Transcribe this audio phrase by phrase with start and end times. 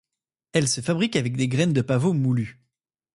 [0.53, 2.59] Elle se fabrique avec des graines de pavot moulues.